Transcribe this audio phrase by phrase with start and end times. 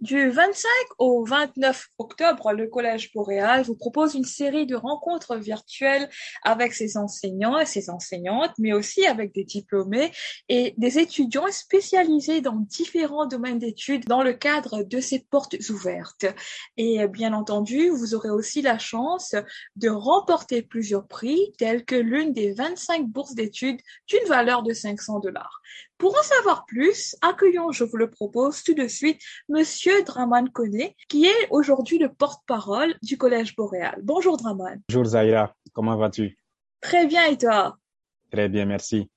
[0.00, 0.68] Du 25
[0.98, 6.08] au 29 octobre, le Collège Boréal vous propose une série de rencontres virtuelles
[6.44, 10.12] avec ses enseignants et ses enseignantes, mais aussi avec des diplômés
[10.48, 16.26] et des étudiants spécialisés dans différents domaines d'études dans le cadre de ces portes ouvertes.
[16.76, 19.34] Et bien entendu, vous aurez aussi la chance
[19.74, 25.18] de remporter plusieurs prix, tels que l'une des 25 bourses d'études d'une valeur de 500
[25.18, 25.60] dollars.
[25.98, 30.92] Pour en savoir plus, accueillons, je vous le propose tout de suite, Monsieur Draman Kone,
[31.08, 33.98] qui est aujourd'hui le porte-parole du Collège Boréal.
[34.04, 34.80] Bonjour Draman.
[34.88, 36.38] Bonjour Zaira, comment vas-tu?
[36.80, 37.76] Très bien et toi?
[38.30, 39.10] Très bien, merci.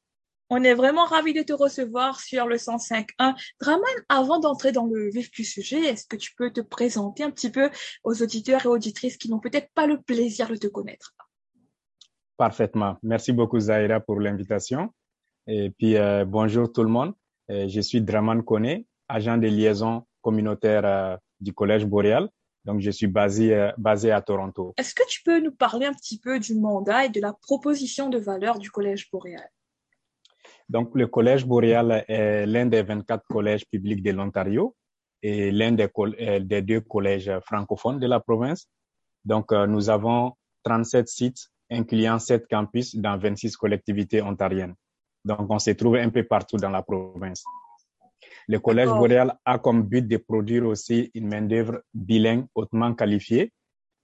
[0.50, 3.36] On est vraiment ravis de te recevoir sur le 105.1.
[3.60, 7.30] Draman, avant d'entrer dans le vif du sujet, est-ce que tu peux te présenter un
[7.30, 7.70] petit peu
[8.04, 11.14] aux auditeurs et auditrices qui n'ont peut-être pas le plaisir de te connaître?
[12.38, 12.98] Parfaitement.
[13.04, 14.92] Merci beaucoup Zaira pour l'invitation.
[15.54, 17.14] Et puis, euh, bonjour tout le monde.
[17.50, 22.30] Euh, je suis Draman Kone, agent de liaison communautaire euh, du Collège Boréal.
[22.64, 24.74] Donc, je suis basé, basé à Toronto.
[24.78, 28.08] Est-ce que tu peux nous parler un petit peu du mandat et de la proposition
[28.08, 29.50] de valeur du Collège Boréal?
[30.70, 34.74] Donc, le Collège Boréal est l'un des 24 collèges publics de l'Ontario
[35.22, 35.90] et l'un des,
[36.40, 38.70] des, deux collèges francophones de la province.
[39.26, 40.34] Donc, nous avons
[40.64, 44.76] 37 sites, incluant 7 campus dans 26 collectivités ontariennes.
[45.24, 47.44] Donc, on se trouve un peu partout dans la province.
[48.48, 53.52] Le Collège boréal a comme but de produire aussi une main-d'œuvre bilingue hautement qualifiée,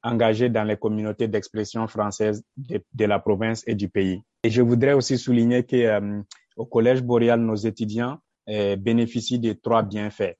[0.03, 4.21] engagée dans les communautés d'expression française de, la province et du pays.
[4.43, 6.21] Et je voudrais aussi souligner que euh,
[6.55, 10.35] au Collège boréal, nos étudiants euh, bénéficient de trois bienfaits.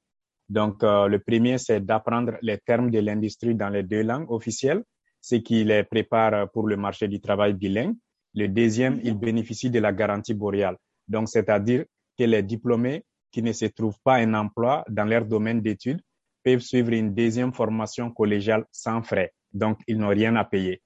[0.48, 4.84] Donc, euh, le premier, c'est d'apprendre les termes de l'industrie dans les deux langues officielles,
[5.20, 7.96] ce qui les prépare pour le marché du travail bilingue.
[8.38, 10.78] Le deuxième, il bénéficie de la garantie boréale.
[11.08, 11.86] Donc, c'est-à-dire
[12.20, 16.00] que les diplômés qui ne se trouvent pas un emploi dans leur domaine d'études
[16.44, 19.34] peuvent suivre une deuxième formation collégiale sans frais.
[19.52, 20.84] Donc, ils n'ont rien à payer.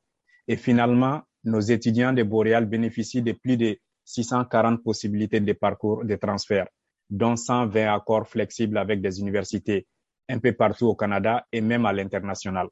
[0.47, 6.15] Et finalement, nos étudiants de Boréal bénéficient de plus de 640 possibilités de parcours de
[6.15, 6.67] transfert,
[7.09, 9.85] dont 120 accords flexibles avec des universités
[10.29, 12.69] un peu partout au Canada et même à l'international.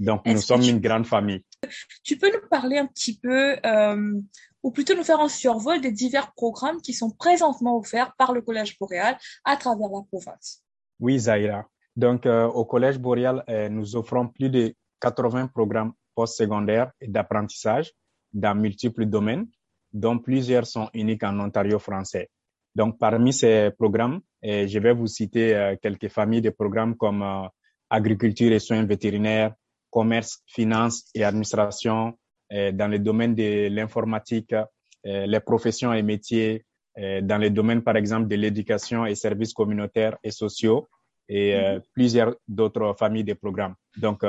[0.00, 1.44] Donc, nous sommes une grande famille.
[2.02, 4.20] Tu peux nous parler un petit peu, euh,
[4.62, 8.40] ou plutôt nous faire un survol des divers programmes qui sont présentement offerts par le
[8.40, 10.64] Collège Boréal à travers la province.
[10.98, 11.68] Oui, Zaira.
[11.96, 17.92] Donc, euh, au Collège Boréal, euh, nous offrons plus de 80 programmes postsecondaires et d'apprentissage
[18.32, 19.48] dans multiples domaines,
[19.92, 22.30] dont plusieurs sont uniques en Ontario français.
[22.74, 27.50] Donc, parmi ces programmes, je vais vous citer quelques familles de programmes comme
[27.90, 29.54] agriculture et soins vétérinaires,
[29.90, 32.16] commerce, finance et administration,
[32.52, 36.64] euh, dans le domaine de l'informatique, euh, les professions et métiers,
[36.98, 40.88] euh, dans le domaine, par exemple, de l'éducation et services communautaires et sociaux,
[41.28, 41.82] et mm-hmm.
[41.94, 43.76] plusieurs d'autres familles de programmes.
[43.96, 44.24] Donc,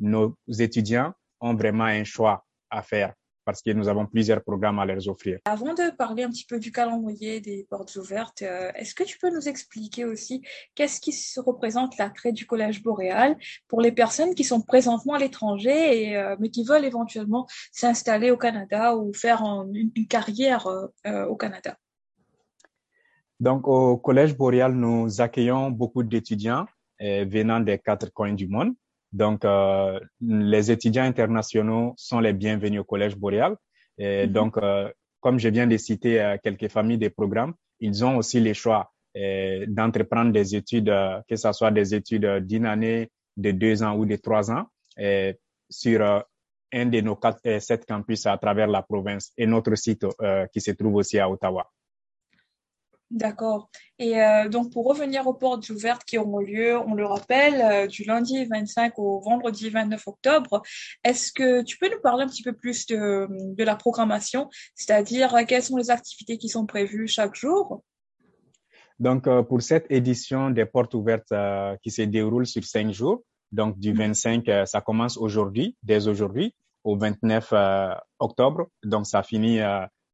[0.00, 3.14] nos étudiants ont vraiment un choix à faire
[3.44, 5.38] parce que nous avons plusieurs programmes à leur offrir.
[5.44, 9.18] Avant de parler un petit peu du calendrier des portes ouvertes, euh, est-ce que tu
[9.18, 10.42] peux nous expliquer aussi
[10.74, 13.36] qu'est-ce qui se représente l'attrait du Collège Boréal
[13.68, 18.30] pour les personnes qui sont présentement à l'étranger et euh, mais qui veulent éventuellement s'installer
[18.30, 21.76] au Canada ou faire une, carrière euh, au Canada?
[23.40, 26.66] Donc, au Collège Boréal, nous accueillons beaucoup d'étudiants
[27.00, 28.74] venant des quatre coins du monde.
[29.12, 33.56] Donc, euh, les étudiants internationaux sont les bienvenus au Collège Boréal.
[33.98, 34.32] Et mhm.
[34.32, 34.90] donc, euh,
[35.20, 38.90] comme je viens de citer euh, quelques familles des programmes, ils ont aussi le choix
[39.14, 40.90] d'entreprendre des études,
[41.28, 44.64] que ce soit des études d'une année, de deux ans ou de trois ans,
[45.68, 46.24] sur
[46.72, 50.06] un de nos quatre, sept campus à travers la province et notre site
[50.50, 51.70] qui se trouve aussi à Ottawa.
[53.12, 53.68] D'accord.
[53.98, 57.86] Et euh, donc, pour revenir aux portes ouvertes qui auront lieu, on le rappelle, euh,
[57.86, 60.62] du lundi 25 au vendredi 29 octobre,
[61.04, 65.34] est-ce que tu peux nous parler un petit peu plus de, de la programmation, c'est-à-dire
[65.34, 67.82] euh, quelles sont les activités qui sont prévues chaque jour?
[68.98, 71.34] Donc, pour cette édition des portes ouvertes
[71.82, 74.66] qui se déroule sur cinq jours, donc du 25, mm-hmm.
[74.66, 76.54] ça commence aujourd'hui, dès aujourd'hui,
[76.84, 77.52] au 29
[78.20, 78.68] octobre.
[78.84, 79.58] Donc, ça finit,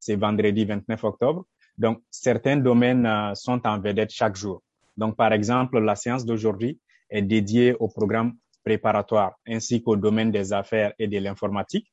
[0.01, 1.45] c'est vendredi 29 octobre.
[1.79, 4.63] Donc, certains domaines euh, sont en vedette chaque jour.
[4.97, 8.35] Donc, par exemple, la séance d'aujourd'hui est dédiée au programme
[8.65, 11.87] préparatoire ainsi qu'au domaine des affaires et de l'informatique.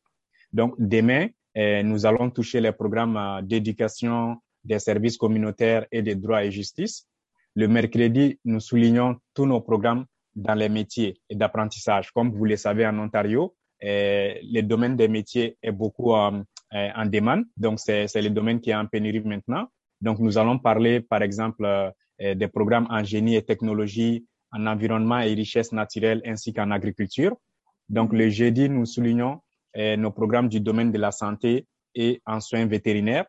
[0.51, 6.15] Donc, demain, euh, nous allons toucher les programmes euh, d'éducation, des services communautaires et des
[6.15, 7.07] droits et justice.
[7.53, 10.05] Le mercredi, nous soulignons tous nos programmes
[10.35, 12.11] dans les métiers et d'apprentissage.
[12.11, 16.13] Comme vous le savez, en Ontario, le domaine des métiers est beaucoup
[16.71, 17.45] en demande.
[17.57, 19.67] Donc, c'est le domaine qui est en pénurie maintenant.
[20.01, 25.19] Donc, nous allons parler, par exemple, euh, des programmes en génie et technologie, en environnement
[25.19, 27.35] et richesse naturelle ainsi qu'en agriculture.
[27.89, 29.41] Donc, le jeudi, nous soulignons
[29.75, 33.25] nos programmes du domaine de la santé et en soins vétérinaires.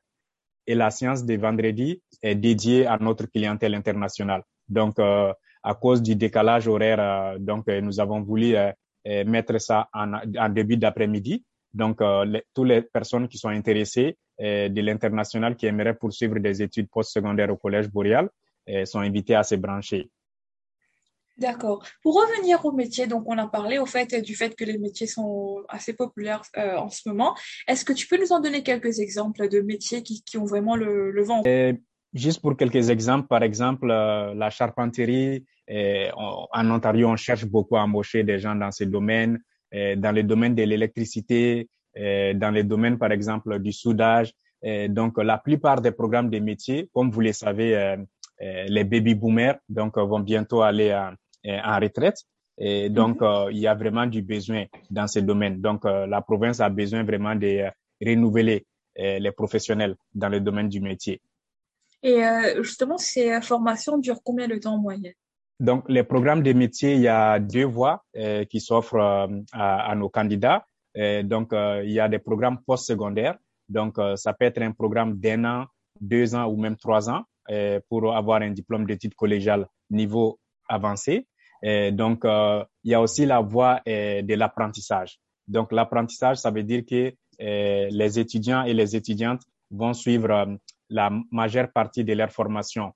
[0.69, 4.43] Et la science des vendredis est dédiée à notre clientèle internationale.
[4.69, 8.55] Donc, à cause du décalage horaire, donc nous avons voulu
[9.05, 11.45] mettre ça en, en début d'après-midi.
[11.77, 16.89] Donc, les, toutes les personnes qui sont intéressées de l'international qui aimeraient poursuivre des études
[16.91, 18.29] postsecondaires au Collège Boréal
[18.85, 20.11] sont invitées à se brancher.
[21.39, 21.85] D'accord.
[22.03, 25.07] Pour revenir au métier, donc on a parlé au fait du fait que les métiers
[25.07, 27.35] sont assez populaires euh, en ce moment.
[27.69, 30.77] Est-ce que tu peux nous en donner quelques exemples de métiers qui, qui ont vraiment
[30.77, 31.43] le, le vent
[32.15, 35.45] Juste pour quelques exemples, par exemple, euh, la charpenterie.
[35.69, 39.39] en Ontario, on cherche beaucoup à embaucher des gens dans ces domaines,
[39.73, 44.33] dans les domaines de l'électricité, dans les domaines, par exemple, du soudage.
[44.89, 47.97] donc, la plupart des programmes des métiers, comme vous le savez, euh,
[48.69, 52.25] les baby boomers donc vont bientôt aller en retraite.
[52.59, 53.27] Et donc, mhm.
[53.27, 55.61] euh, il y a vraiment du besoin dans ce domaine.
[55.61, 57.71] Donc, euh, la province a besoin vraiment de euh,
[58.05, 58.67] renouveler
[58.99, 61.21] les professionnels dans le domaine du métier.
[62.03, 62.23] Et
[62.63, 65.13] justement, ces formations durent combien de temps en moyenne?
[65.59, 68.05] Donc, les programmes de métier, il y a deux voies
[68.51, 69.01] qui s'offrent
[69.53, 70.67] à, à, nos candidats.
[71.25, 73.39] donc, il y a des programmes postsecondaires.
[73.69, 75.67] Donc, ça peut être un programme d'un an,
[76.01, 77.25] deux ans ou même trois ans
[77.89, 80.39] pour avoir un diplôme d'études collégiales niveau
[80.69, 81.27] avancé.
[81.63, 85.19] Et donc, euh, il y a aussi la voie euh, de l'apprentissage.
[85.49, 91.11] Donc, l'apprentissage, ça veut dire que euh, les étudiants et les étudiantes vont suivre la
[91.31, 92.93] majeure partie de leur formation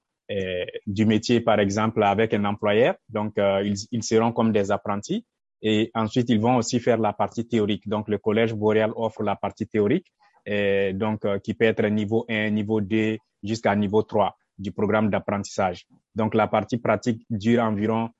[0.87, 2.95] du métier, par exemple, avec un employeur.
[3.09, 5.27] Donc, ils, ils, seront comme des apprentis.
[5.63, 7.89] Et ensuite, ils vont aussi faire la partie théorique.
[7.89, 10.07] Donc, le Collège Boréal offre la partie théorique,
[10.47, 15.87] et donc qui peut être niveau 1, niveau 2, jusqu'à niveau 3 du programme d'apprentissage.
[16.15, 18.11] Donc, la partie pratique dure environ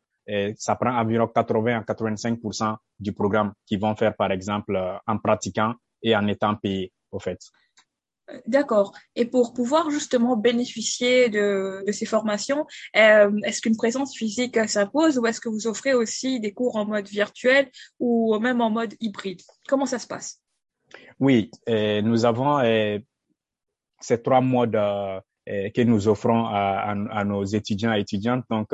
[0.57, 5.19] ça prend environ 80 à 85% du programme qu'ils vont faire, par exemple, euh, en
[5.19, 7.39] pratiquant et en étant payés, au fait.
[8.47, 8.93] D'accord.
[9.17, 12.67] Et pour pouvoir justement bénéficier de, ces formations,
[12.97, 16.87] euh, est-ce qu'une présence physique s'impose ou est-ce que vous offrez aussi des cours en
[16.87, 19.41] mode virtuel ou même en mode hybride?
[19.69, 20.43] Comment ça se passe?
[21.19, 22.59] Oui, nous avons
[24.01, 28.45] ces trois modes euh, que nous offrons à, nos étudiants et étudiantes.
[28.51, 28.69] Donc,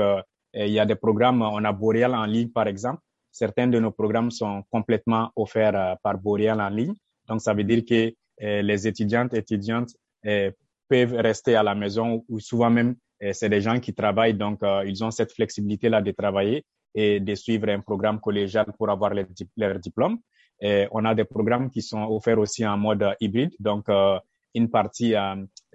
[0.54, 3.00] il y a des programmes, on a Boreal en ligne, par exemple.
[3.36, 6.94] Certains de nos programmes sont complètement offerts euh, par Boreal en ligne.
[7.28, 8.10] Donc, ça veut dire que euh,
[8.40, 9.90] les étudiantes et étudiantes
[10.26, 10.50] euh,
[10.88, 12.96] peuvent rester à la maison ou souvent même,
[13.32, 14.34] c'est des gens qui travaillent.
[14.34, 19.14] Donc, ils ont cette flexibilité-là de travailler et de suivre un programme collégial pour avoir
[19.14, 19.24] leur,
[19.56, 20.18] leur diplôme.
[20.60, 23.86] Et on a des programmes qui sont offerts aussi en mode hybride, donc
[24.54, 25.14] une partie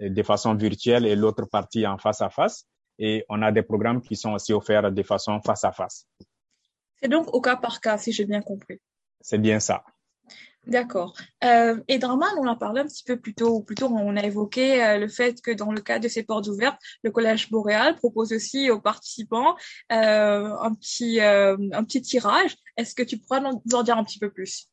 [0.00, 2.66] de façon virtuelle et l'autre partie en face à face
[2.98, 6.06] et on a des programmes qui sont aussi offerts de façon face à face.
[7.00, 8.80] C'est donc au cas par cas, si j'ai bien compris.
[9.20, 9.84] C'est bien ça.
[10.66, 11.12] D'accord.
[11.42, 14.22] Euh, et Draman, on en parlé un petit peu plus tôt, ou plutôt on a
[14.22, 17.96] évoqué euh, le fait que dans le cadre de ces portes ouvertes, le Collège Boréal
[17.96, 19.56] propose aussi aux participants
[19.90, 22.56] euh, un petit euh, un petit tirage.
[22.76, 24.68] Est-ce que tu pourras nous en dire un petit peu plus?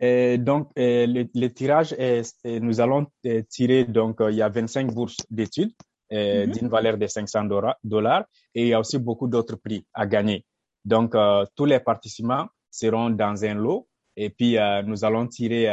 [0.00, 3.06] Et donc, le, le, tirage, est, nous allons
[3.48, 5.72] tirer, donc, il y a 25 bourses d'études
[6.12, 6.52] euh, mhm.
[6.52, 7.44] d'une valeur de 500
[7.82, 10.44] dollars et il y a aussi beaucoup d'autres prix à gagner.
[10.84, 15.68] Donc, euh, tous les participants seront dans un lot et puis euh, nous allons tirer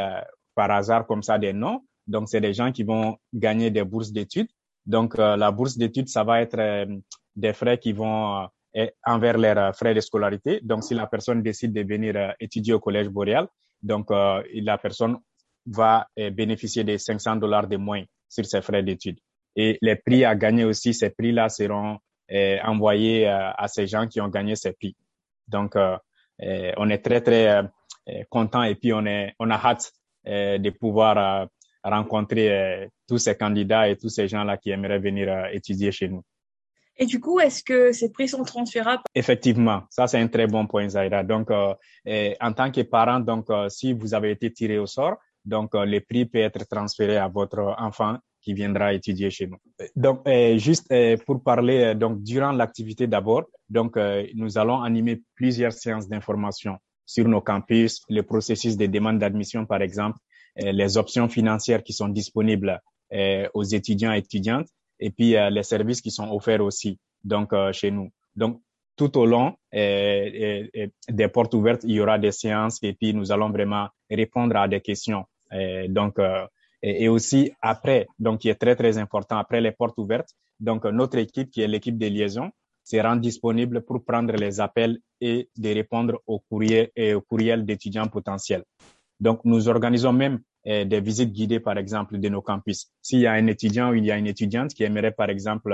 [0.55, 1.81] par hasard comme ça des noms.
[2.07, 4.49] Donc, c'est des gens qui vont gagner des bourses d'études.
[4.85, 6.87] Donc, la bourse d'études, ça va être
[7.35, 8.47] des frais qui vont
[9.05, 10.59] envers leurs frais de scolarité.
[10.63, 13.47] Donc, si la personne décide de venir étudier au Collège Boréal,
[13.83, 15.17] donc la personne
[15.67, 19.19] va bénéficier de 500 dollars de moins sur ses frais d'études.
[19.55, 21.97] Et les prix à gagner aussi, ces prix-là seront
[22.31, 24.95] euh, envoyés euh, à ces gens qui ont gagné ces prix.
[25.47, 25.97] Donc, euh,
[26.77, 27.63] on est très, très
[28.29, 29.91] content et puis on, est, on a hâte
[30.25, 31.47] de pouvoir
[31.83, 36.21] rencontrer tous ces candidats et tous ces gens-là qui aimeraient venir étudier chez nous.
[36.97, 39.01] Et du coup, est-ce que ces prix sont transférables?
[39.15, 41.23] Effectivement, ça c'est un très bon point, Zaira.
[41.23, 46.01] Donc, en tant que parent, donc si vous avez été tiré au sort, donc les
[46.01, 49.57] prix peuvent être transférés à votre enfant qui viendra étudier chez nous.
[49.95, 53.97] Donc, euh, juste euh, pour parler, euh, donc durant l'activité d'abord, donc
[54.33, 56.77] nous allons animer plusieurs séances d'information
[57.09, 60.19] sur nos campus, le processus de demande d'admission par exemple,
[60.55, 62.79] les options financières qui sont disponibles
[63.55, 64.67] aux étudiants et étudiantes,
[64.99, 68.11] et puis les services qui sont offerts aussi donc chez nous.
[68.35, 68.61] Donc
[68.95, 73.49] tout au long des portes ouvertes, il y aura des séances et puis nous allons
[73.49, 75.25] vraiment répondre à des questions.
[75.87, 76.19] donc
[76.83, 80.29] et, aussi après, donc qui est très très important après les portes ouvertes.
[80.59, 82.51] Donc notre équipe qui est l'équipe de liaison
[82.89, 87.63] se rendre disponible pour prendre les appels et de répondre aux courriers et aux courriels
[87.65, 88.63] d'étudiants potentiels.
[89.19, 92.87] Donc, nous organisons même eh, des visites guidées, par exemple, de nos campus.
[93.01, 95.71] S'il y a un étudiant ou il y a une étudiante qui aimerait, par exemple,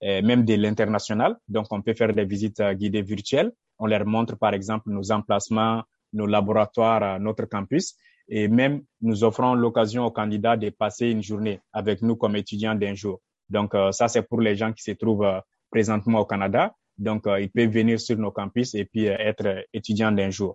[0.00, 3.52] eh, même de l'international, donc on peut faire des visites euh, guidées virtuelles.
[3.78, 7.94] On leur montre, par exemple, nos emplacements, nos laboratoires, notre campus.
[8.28, 12.74] Et même, nous offrons l'occasion aux candidats de passer une journée avec nous comme étudiants
[12.74, 13.20] d'un jour.
[13.48, 15.40] Donc, euh, ça, c'est pour les gens qui se trouvent euh,
[15.76, 16.62] présentement au Canada.
[16.96, 20.52] Donc, ils peuvent venir sur nos campus et puis être étudiants d'un jour.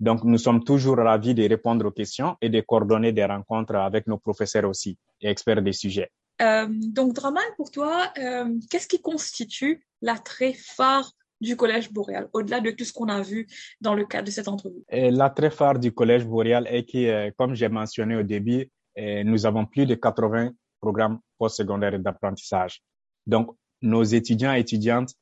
[0.00, 4.06] Donc, nous sommes toujours ravis de répondre aux questions et de coordonner des rencontres avec
[4.06, 6.10] nos professeurs aussi et experts des sujets.
[6.40, 12.60] Euh, donc, Draman, pour toi, euh, qu'est-ce qui constitue l'attrait phare du Collège Boréal, au-delà
[12.60, 13.46] de tout ce qu'on a vu
[13.80, 14.82] dans le cadre de cette entrevue?
[14.90, 19.46] L'attrait phare du Collège Boréal est que, euh, comme j'ai mentionné au début, euh, nous
[19.46, 22.82] avons plus de 80 programmes postsecondaires d'apprentissage.
[23.26, 25.14] Donc, nos étudiants et étudiantes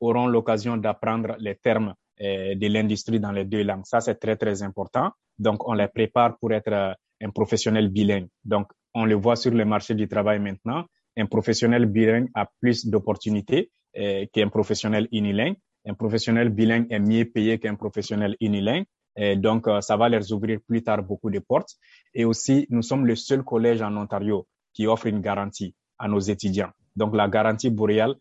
[0.00, 3.84] auront l'occasion d'apprendre les termes euh, de l'industrie dans les deux langues.
[3.84, 5.10] Ça, c'est très, très important.
[5.38, 6.92] Donc, on les prépare pour être euh,
[7.22, 8.28] un professionnel bilingue.
[8.44, 10.84] Donc, on le voit sur le marché du travail maintenant.
[11.16, 15.56] Un professionnel bilingue a plus d'opportunités euh, qu'un professionnel unilingue.
[15.86, 18.84] Un professionnel bilingue est mieux payé qu'un professionnel unilingue.
[19.16, 21.74] Et donc, ça va leur ouvrir plus tard beaucoup de portes.
[22.14, 26.20] Et aussi, nous sommes le seul collège en Ontario qui offre une garantie à nos
[26.20, 26.70] étudiants.
[26.94, 28.14] Donc, la garantie boréale